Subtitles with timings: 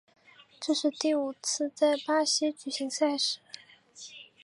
[0.59, 3.37] 这是第五次在巴西举行赛事。